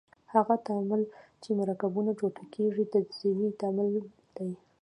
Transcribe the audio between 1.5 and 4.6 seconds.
مرکبونه ټوټه کیږي تجزیوي تعامل دی.